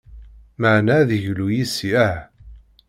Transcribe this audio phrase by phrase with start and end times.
[0.59, 2.17] Meɛna ad yeglu yes-i ah!